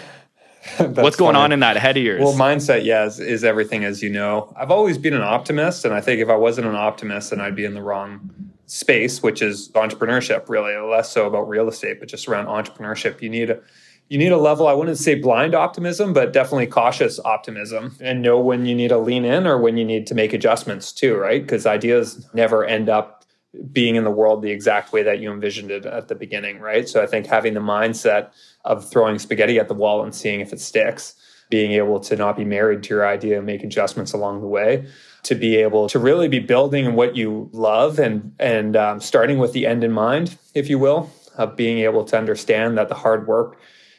[0.78, 1.44] what's going funny.
[1.44, 4.52] on in that head of yours well mindset yeah is, is everything as you know
[4.58, 7.56] i've always been an optimist and i think if i wasn't an optimist then i'd
[7.56, 12.10] be in the wrong space, which is entrepreneurship, really less so about real estate, but
[12.10, 13.22] just around entrepreneurship.
[13.22, 13.60] You need a
[14.08, 18.40] you need a level, I wouldn't say blind optimism, but definitely cautious optimism and know
[18.40, 21.42] when you need to lean in or when you need to make adjustments too, right?
[21.42, 23.26] Because ideas never end up
[23.72, 26.88] being in the world the exact way that you envisioned it at the beginning, right?
[26.88, 28.30] So I think having the mindset
[28.66, 31.16] of throwing spaghetti at the wall and seeing if it sticks,
[31.50, 34.86] being able to not be married to your idea and make adjustments along the way
[35.24, 39.54] to be able to really be building what you love and and um, starting with
[39.54, 43.28] the end in mind, if you will, of being able to understand that the hard
[43.28, 43.58] work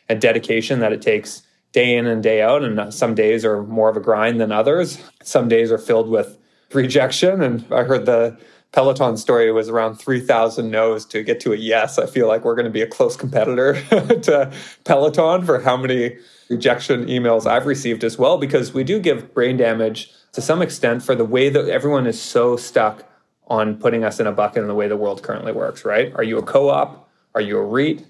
[0.09, 3.88] and dedication that it takes day in and day out, and some days are more
[3.88, 5.02] of a grind than others.
[5.22, 6.38] Some days are filled with
[6.72, 8.38] rejection, and I heard the
[8.76, 11.98] Peloton story was around 3,000 no's to get to a yes.
[11.98, 14.52] I feel like we're going to be a close competitor to
[14.84, 16.18] Peloton for how many
[16.50, 21.02] rejection emails I've received as well, because we do give brain damage to some extent
[21.02, 23.10] for the way that everyone is so stuck
[23.46, 26.12] on putting us in a bucket in the way the world currently works, right?
[26.14, 27.08] Are you a co op?
[27.34, 28.04] Are you a REIT?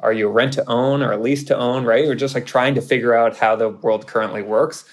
[0.00, 2.06] Are you a rent to own or a lease to own, right?
[2.06, 4.86] We're just like trying to figure out how the world currently works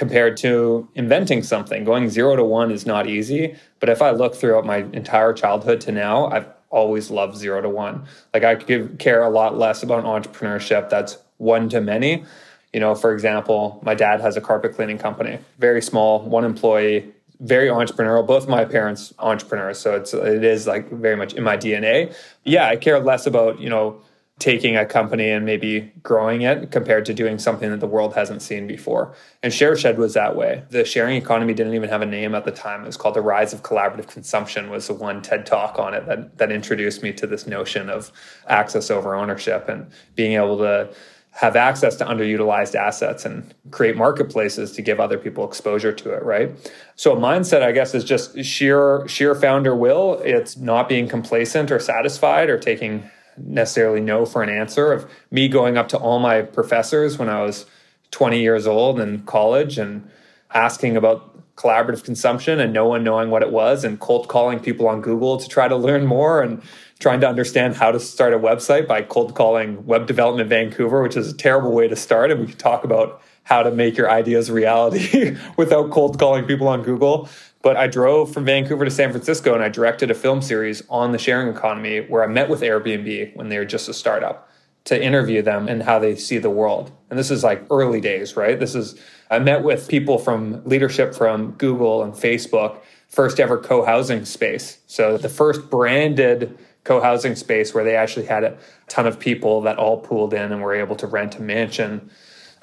[0.00, 1.84] compared to inventing something.
[1.84, 3.54] Going zero to one is not easy.
[3.80, 7.68] But if I look throughout my entire childhood to now, I've always loved zero to
[7.68, 8.04] one.
[8.32, 12.24] Like I could care a lot less about entrepreneurship that's one to many
[12.72, 17.12] you know, for example, my dad has a carpet cleaning company, very small, one employee,
[17.40, 18.24] very entrepreneurial.
[18.24, 22.14] Both my parents entrepreneurs, so it's it is like very much in my DNA.
[22.44, 24.00] Yeah, I care less about you know
[24.40, 28.40] taking a company and maybe growing it compared to doing something that the world hasn't
[28.40, 29.14] seen before.
[29.42, 30.64] And ShareShed was that way.
[30.70, 32.82] The sharing economy didn't even have a name at the time.
[32.82, 36.06] It was called the Rise of Collaborative Consumption was the one TED talk on it
[36.06, 38.10] that that introduced me to this notion of
[38.48, 40.90] access over ownership and being able to
[41.32, 46.24] have access to underutilized assets and create marketplaces to give other people exposure to it
[46.24, 51.06] right so a mindset i guess is just sheer sheer founder will it's not being
[51.06, 55.96] complacent or satisfied or taking necessarily no for an answer of me going up to
[55.98, 57.66] all my professors when i was
[58.10, 60.08] 20 years old in college and
[60.52, 64.88] asking about collaborative consumption and no one knowing what it was and cold calling people
[64.88, 66.62] on google to try to learn more and
[67.00, 71.16] trying to understand how to start a website by cold calling Web Development Vancouver, which
[71.16, 72.30] is a terrible way to start.
[72.30, 76.68] And we can talk about how to make your ideas reality without cold calling people
[76.68, 77.28] on Google.
[77.62, 81.12] But I drove from Vancouver to San Francisco and I directed a film series on
[81.12, 84.48] the sharing economy where I met with Airbnb when they were just a startup
[84.84, 86.90] to interview them and how they see the world.
[87.10, 88.58] And this is like early days, right?
[88.58, 88.98] This is,
[89.30, 94.78] I met with people from leadership from Google and Facebook, first ever co housing space.
[94.86, 98.56] So the first branded co-housing space where they actually had a
[98.88, 102.10] ton of people that all pooled in and were able to rent a mansion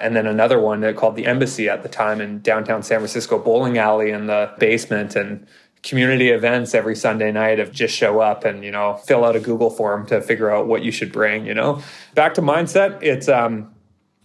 [0.00, 3.38] and then another one that called the embassy at the time in downtown san francisco
[3.38, 5.46] bowling alley in the basement and
[5.82, 9.40] community events every sunday night of just show up and you know fill out a
[9.40, 11.82] google form to figure out what you should bring you know?
[12.14, 13.72] Back to mindset it's um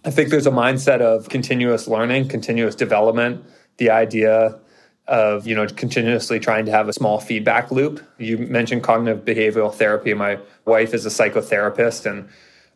[0.06, 3.44] i think there's a mindset of continuous learning continuous development.
[3.78, 4.60] The idea
[5.08, 8.02] of you know continuously trying to have a small feedback loop.
[8.18, 10.14] You mentioned cognitive behavioral therapy.
[10.14, 12.30] My wife is a psychotherapist and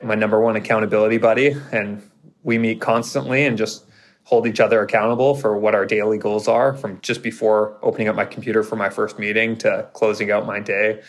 [0.03, 2.01] my number one accountability buddy and
[2.47, 3.83] we meet constantly and just
[4.23, 8.15] hold each other accountable for what our daily goals are from just before opening up
[8.15, 11.01] my computer for my first meeting to closing out my day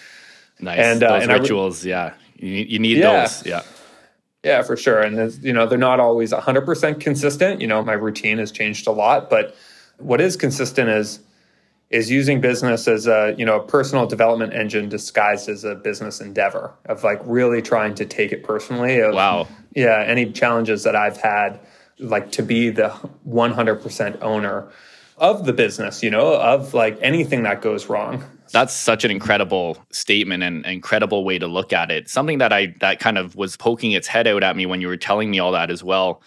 [0.61, 3.20] nice and uh, those and rituals re- yeah you, you need yeah.
[3.20, 3.62] those yeah
[4.42, 8.38] yeah for sure and you know they're not always 100% consistent you know my routine
[8.38, 9.55] has changed a lot but
[9.98, 11.20] what is consistent is
[11.90, 16.20] is using business as a you know a personal development engine disguised as a business
[16.20, 19.01] endeavor of like really trying to take it personally.
[19.01, 19.48] Of, wow.
[19.74, 20.02] Yeah.
[20.07, 21.61] Any challenges that I've had
[21.98, 22.88] like to be the
[23.28, 24.68] 100% owner
[25.16, 28.24] of the business, you know, of like anything that goes wrong.
[28.52, 32.09] That's such an incredible statement and incredible way to look at it.
[32.09, 34.88] Something that I that kind of was poking its head out at me when you
[34.88, 36.22] were telling me all that as well.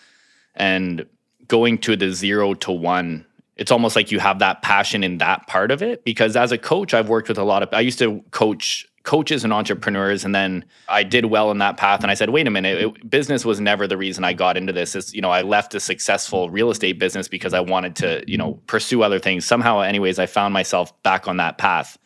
[0.53, 1.05] And
[1.47, 3.25] going to the 0 to 1
[3.57, 6.57] it's almost like you have that passion in that part of it because as a
[6.57, 10.35] coach I've worked with a lot of I used to coach coaches and entrepreneurs and
[10.35, 13.43] then i did well in that path and i said wait a minute it, business
[13.43, 14.95] was never the reason i got into this.
[14.95, 18.37] It's you know i left a successful real estate business because i wanted to you
[18.37, 19.45] know pursue other things.
[19.45, 21.97] Somehow anyways i found myself back on that path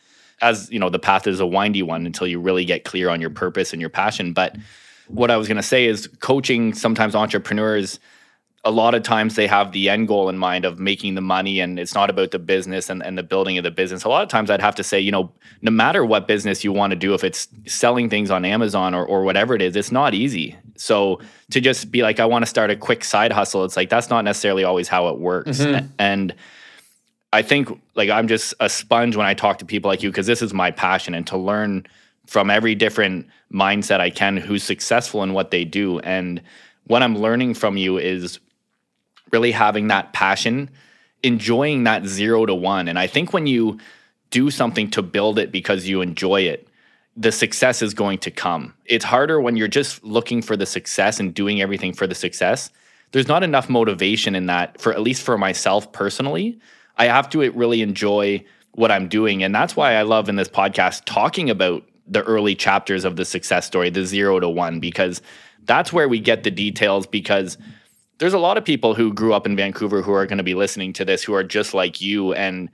[0.42, 3.20] as you know the path is a windy one until you really get clear on
[3.20, 4.56] your purpose and your passion but
[5.08, 7.98] what i was going to say is coaching sometimes entrepreneurs
[8.66, 11.60] a lot of times they have the end goal in mind of making the money
[11.60, 14.02] and it's not about the business and, and the building of the business.
[14.02, 15.30] A lot of times I'd have to say, you know,
[15.62, 19.06] no matter what business you want to do, if it's selling things on Amazon or,
[19.06, 20.56] or whatever it is, it's not easy.
[20.76, 21.20] So
[21.52, 24.10] to just be like, I want to start a quick side hustle, it's like that's
[24.10, 25.60] not necessarily always how it works.
[25.60, 25.86] Mm-hmm.
[26.00, 26.34] And
[27.32, 30.26] I think like I'm just a sponge when I talk to people like you because
[30.26, 31.86] this is my passion and to learn
[32.26, 36.00] from every different mindset I can who's successful in what they do.
[36.00, 36.42] And
[36.88, 38.40] what I'm learning from you is
[39.32, 40.70] really having that passion,
[41.22, 42.88] enjoying that zero to one.
[42.88, 43.78] And I think when you
[44.30, 46.68] do something to build it because you enjoy it,
[47.16, 48.74] the success is going to come.
[48.84, 52.70] It's harder when you're just looking for the success and doing everything for the success.
[53.12, 56.58] There's not enough motivation in that for at least for myself personally.
[56.98, 59.42] I have to really enjoy what I'm doing.
[59.42, 63.24] And that's why I love in this podcast talking about the early chapters of the
[63.24, 65.22] success story, the zero to one, because
[65.64, 67.06] that's where we get the details.
[67.06, 67.56] Because
[68.18, 70.54] there's a lot of people who grew up in Vancouver who are going to be
[70.54, 72.70] listening to this who are just like you and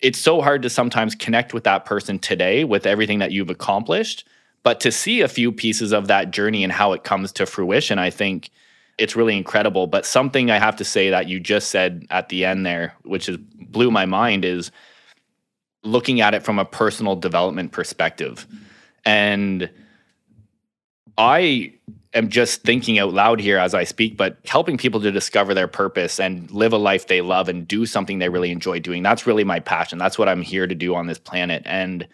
[0.00, 4.26] it's so hard to sometimes connect with that person today with everything that you've accomplished
[4.62, 7.98] but to see a few pieces of that journey and how it comes to fruition
[7.98, 8.50] I think
[8.98, 9.86] it's really incredible.
[9.86, 13.28] But something I have to say that you just said at the end there which
[13.28, 14.70] is blew my mind is
[15.84, 18.46] looking at it from a personal development perspective.
[19.04, 19.70] And
[21.16, 21.72] I
[22.18, 25.68] am just thinking out loud here as I speak, but helping people to discover their
[25.68, 29.02] purpose and live a life they love and do something they really enjoy doing.
[29.02, 29.98] That's really my passion.
[29.98, 31.62] That's what I'm here to do on this planet.
[31.64, 32.06] And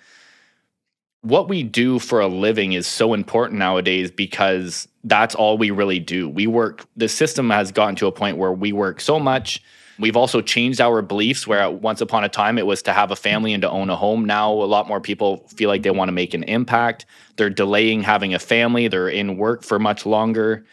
[1.23, 5.99] what we do for a living is so important nowadays because that's all we really
[5.99, 6.29] do.
[6.29, 9.63] We work, the system has gotten to a point where we work so much
[9.99, 13.17] We've also changed our beliefs where once upon a time it was to have a
[13.17, 14.25] family and to own a home.
[14.25, 17.07] Now a lot more people feel like they want to make an impact.
[17.37, 20.65] They're delaying having a family, they're in work for much longer.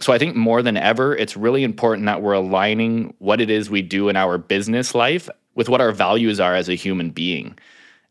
[0.00, 3.70] So I think more than ever, it's really important that we're aligning what it is
[3.70, 7.56] we do in our business life with what our values are as a human being.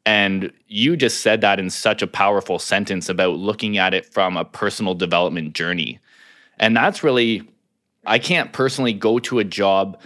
[0.05, 4.37] And you just said that in such a powerful sentence about looking at it from
[4.37, 5.99] a personal development journey.
[6.57, 7.43] And that's really,
[8.05, 9.99] I can't personally go to a job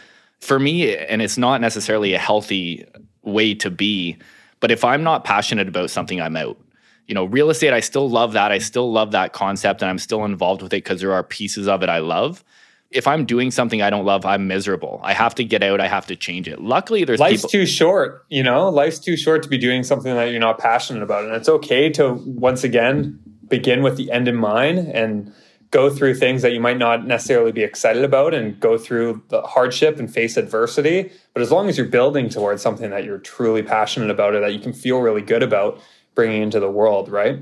[0.48, 2.86] for me, and it's not necessarily a healthy
[3.24, 4.18] way to be,
[4.60, 6.58] but if I'm not passionate about something, I'm out.
[7.06, 8.52] You know, real estate, I still love that.
[8.52, 11.68] I still love that concept and I'm still involved with it because there are pieces
[11.68, 12.44] of it I love.
[12.92, 15.02] If I'm doing something I don't love, I'm miserable.
[15.04, 15.82] I have to get out.
[15.82, 16.62] I have to change it.
[16.62, 18.26] Luckily, there's life's people- too short.
[18.30, 21.34] You know, life's too short to be doing something that you're not passionate about, and
[21.36, 25.34] it's okay to once again begin with the end in mind and
[25.72, 29.42] go through things that you might not necessarily be excited about and go through the
[29.42, 31.12] hardship and face adversity.
[31.34, 34.54] But as long as you're building towards something that you're truly passionate about or that
[34.54, 35.80] you can feel really good about
[36.16, 37.40] bringing into the world, right?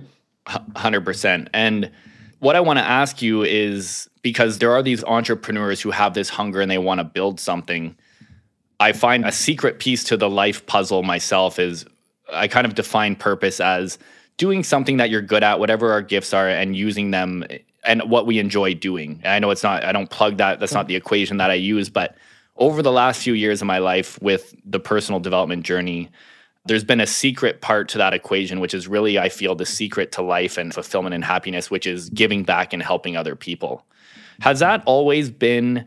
[0.48, 1.48] 100%.
[1.54, 1.92] And
[2.40, 6.30] what I want to ask you is because there are these entrepreneurs who have this
[6.30, 7.96] hunger and they want to build something.
[8.80, 11.86] I find a secret piece to the life puzzle myself is
[12.34, 14.00] I kind of define purpose as
[14.38, 17.46] doing something that you're good at, whatever our gifts are, and using them
[17.86, 19.21] and what we enjoy doing.
[19.24, 21.56] And I know it's not, I don't plug that, that's not the equation that I
[21.56, 22.17] use, but
[22.58, 26.10] over the last few years of my life with the personal development journey,
[26.65, 30.12] there's been a secret part to that equation, which is really, I feel, the secret
[30.13, 33.86] to life and fulfillment and happiness, which is giving back and helping other people.
[34.41, 35.86] Has that always been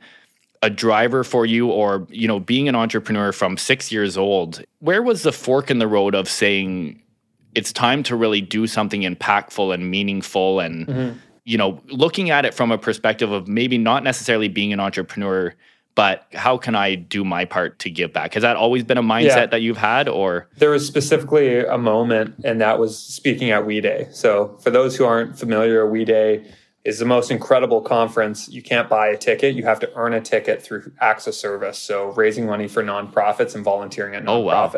[0.63, 5.05] a driver for you or you know being an entrepreneur from 6 years old where
[5.05, 7.01] was the fork in the road of saying
[7.55, 11.19] it's time to really do something impactful and meaningful and mm-hmm
[11.49, 15.55] you know, looking at it from a perspective of maybe not necessarily being an entrepreneur,
[15.95, 18.35] but how can I do my part to give back?
[18.35, 19.47] Has that always been a mindset yeah.
[19.47, 23.81] that you've had or there was specifically a moment and that was speaking at We
[23.81, 24.09] Day.
[24.13, 26.45] So for those who aren't familiar, We Day
[26.85, 28.51] is the most incredible conference.
[28.51, 29.55] You can't buy a ticket.
[29.55, 31.79] You have to earn a ticket through of service.
[31.79, 34.27] So raising money for nonprofits and volunteering at nonprofits.
[34.29, 34.71] Oh, wow.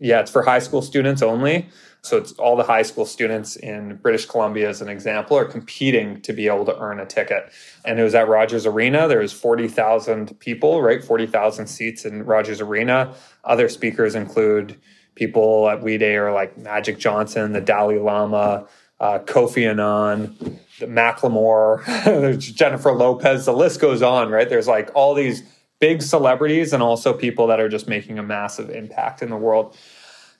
[0.00, 1.68] Yeah, it's for high school students only.
[2.02, 6.20] So it's all the high school students in British Columbia, as an example, are competing
[6.22, 7.50] to be able to earn a ticket.
[7.84, 9.08] And it was at Rogers Arena.
[9.08, 11.02] There was 40,000 people, right?
[11.02, 13.14] 40,000 seats in Rogers Arena.
[13.44, 14.78] Other speakers include
[15.16, 18.68] people at We Day are like Magic Johnson, the Dalai Lama,
[19.00, 23.44] uh, Kofi Annan, the Macklemore, Jennifer Lopez.
[23.44, 24.48] The list goes on, right?
[24.48, 25.42] There's like all these
[25.80, 29.76] big celebrities and also people that are just making a massive impact in the world.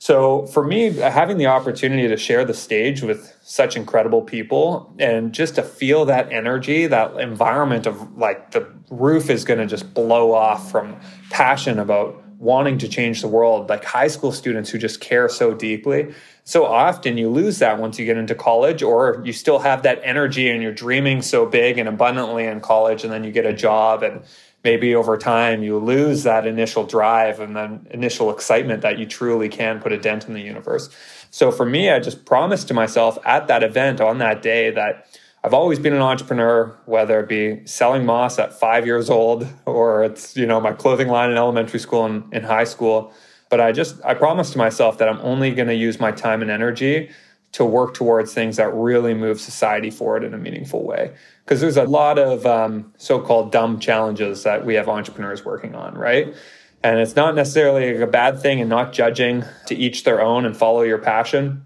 [0.01, 5.33] So for me, having the opportunity to share the stage with such incredible people and
[5.33, 9.95] just to feel that energy, that environment of like the roof is going to just
[9.95, 10.97] blow off from
[11.31, 15.53] passion about wanting to change the world, like high school students who just care so
[15.53, 16.15] deeply.
[16.45, 20.01] So often you lose that once you get into college, or you still have that
[20.05, 23.53] energy and you're dreaming so big and abundantly in college, and then you get a
[23.53, 24.23] job and
[24.69, 29.49] maybe over time you lose that initial drive and then initial excitement that you truly
[29.49, 30.91] can put a dent in the universe.
[31.31, 35.07] So for me, I just promised to myself at that event on that day that
[35.43, 40.05] I've always been an entrepreneur, whether it be selling moss at five years old or
[40.05, 43.11] it's, you know, my clothing line in elementary school and in high school.
[43.49, 46.43] But I just I promised to myself that I'm only going to use my time
[46.43, 47.09] and energy
[47.53, 51.13] to work towards things that really move society forward in a meaningful way.
[51.45, 55.75] Because there's a lot of um, so called dumb challenges that we have entrepreneurs working
[55.75, 56.35] on, right?
[56.83, 60.57] And it's not necessarily a bad thing and not judging to each their own and
[60.57, 61.65] follow your passion.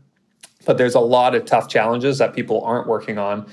[0.65, 3.47] But there's a lot of tough challenges that people aren't working on.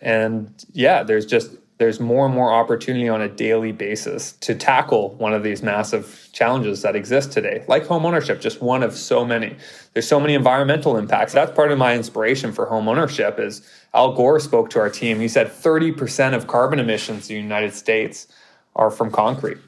[0.00, 5.14] And yeah, there's just there's more and more opportunity on a daily basis to tackle
[5.16, 9.24] one of these massive challenges that exist today, like home ownership, just one of so
[9.24, 9.56] many.
[9.92, 11.32] There's so many environmental impacts.
[11.32, 15.18] That's part of my inspiration for home ownership is Al Gore spoke to our team.
[15.18, 18.28] He said 30% of carbon emissions in the United States
[18.76, 19.58] are from concrete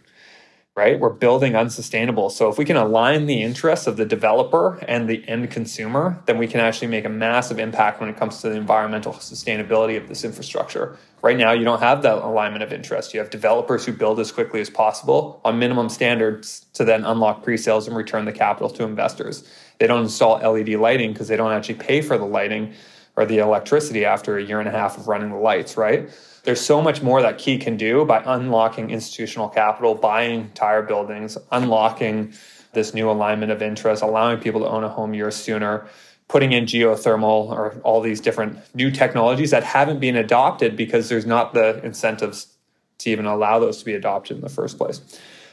[0.77, 1.01] right?
[1.01, 2.29] We're building unsustainable.
[2.29, 6.37] So if we can align the interests of the developer and the end consumer, then
[6.37, 10.07] we can actually make a massive impact when it comes to the environmental sustainability of
[10.07, 10.99] this infrastructure.
[11.22, 13.14] Right now, you don't have that alignment of interest.
[13.14, 17.43] You have developers who build as quickly as possible on minimum standards to then unlock
[17.43, 19.49] pre-sales and return the capital to investors.
[19.79, 22.74] They don't install LED lighting because they don't actually pay for the lighting
[23.16, 26.11] or the electricity after a year and a half of running the lights, right?
[26.47, 31.37] There's so much more that Key can do by unlocking institutional capital, buying entire buildings,
[31.51, 32.33] unlocking
[32.73, 35.89] this new alignment of interest, allowing people to own a home years sooner,
[36.29, 41.27] putting in geothermal or all these different new technologies that haven't been adopted because there's
[41.27, 42.57] not the incentives
[42.99, 45.01] to even allow those to be adopted in the first place.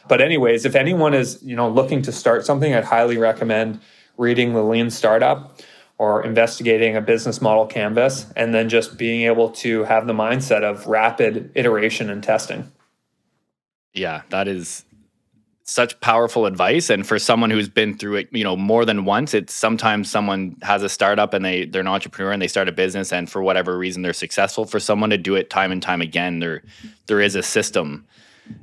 [0.07, 3.79] But anyways, if anyone is, you know, looking to start something, I'd highly recommend
[4.15, 5.59] reading the Lean Startup
[5.97, 10.63] or investigating a business model canvas and then just being able to have the mindset
[10.63, 12.71] of rapid iteration and testing.
[13.93, 14.85] Yeah, that is
[15.65, 16.89] such powerful advice.
[16.89, 20.57] And for someone who's been through it you know more than once it's sometimes someone
[20.61, 23.41] has a startup and they they're an entrepreneur and they start a business and for
[23.41, 24.65] whatever reason they're successful.
[24.65, 26.63] For someone to do it time and time again there
[27.07, 28.05] there is a system.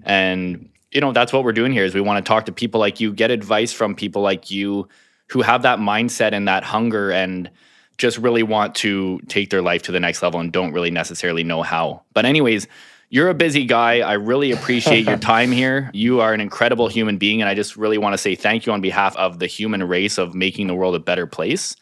[0.02, 2.80] And you know that's what we're doing here is we want to talk to people
[2.80, 4.88] like you get advice from people like you
[5.30, 7.50] who have that mindset and that hunger and
[7.98, 11.44] just really want to take their life to the next level and don't really necessarily
[11.44, 12.02] know how.
[12.14, 12.66] But, anyways,
[13.10, 14.00] you're a busy guy.
[14.00, 15.90] I really appreciate your time here.
[15.92, 17.42] You are an incredible human being.
[17.42, 20.18] And I just really want to say thank you on behalf of the human race
[20.18, 21.76] of making the world a better place.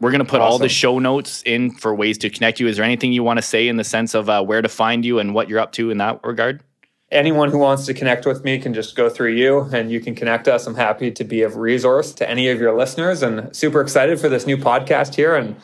[0.00, 0.52] We're going to put awesome.
[0.52, 2.68] all the show notes in for ways to connect you.
[2.68, 5.04] Is there anything you want to say in the sense of uh, where to find
[5.04, 6.62] you and what you're up to in that regard?
[7.10, 10.14] Anyone who wants to connect with me can just go through you and you can
[10.14, 10.66] connect us.
[10.66, 14.28] I'm happy to be of resource to any of your listeners and super excited for
[14.28, 15.56] this new podcast here and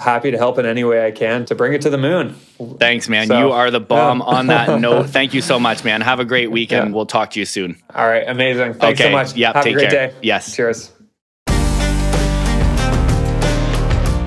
[0.00, 2.34] happy to help in any way I can to bring it to the moon.
[2.78, 3.28] Thanks, man.
[3.28, 4.24] So, you are the bomb yeah.
[4.24, 5.10] on that note.
[5.10, 6.00] Thank you so much, man.
[6.00, 6.90] Have a great weekend.
[6.90, 6.94] Yeah.
[6.94, 7.76] We'll talk to you soon.
[7.94, 8.28] All right.
[8.28, 8.74] Amazing.
[8.74, 9.10] Thanks okay.
[9.10, 9.34] so much.
[9.34, 9.52] Yeah.
[9.52, 10.08] Have take a great care.
[10.08, 10.14] day.
[10.22, 10.54] Yes.
[10.54, 10.92] Cheers.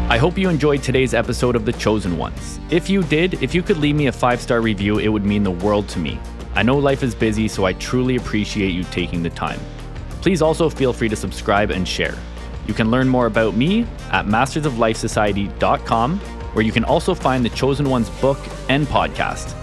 [0.10, 2.60] I hope you enjoyed today's episode of The Chosen Ones.
[2.70, 5.44] If you did, if you could leave me a five star review, it would mean
[5.44, 6.20] the world to me.
[6.54, 9.60] I know life is busy, so I truly appreciate you taking the time.
[10.22, 12.18] Please also feel free to subscribe and share.
[12.68, 17.90] You can learn more about me at mastersoflifesociety.com, where you can also find the Chosen
[17.90, 18.38] Ones book
[18.70, 19.56] and podcast,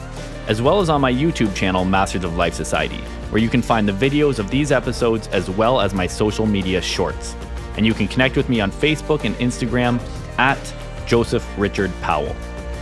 [0.48, 2.98] as well as on my YouTube channel, Masters of Life Society,
[3.30, 6.80] where you can find the videos of these episodes as well as my social media
[6.80, 7.36] shorts.
[7.76, 10.00] And you can connect with me on Facebook and Instagram
[10.38, 10.58] at
[11.06, 12.34] Joseph Richard Powell.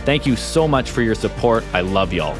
[0.05, 1.63] Thank you so much for your support.
[1.73, 2.37] I love y'all.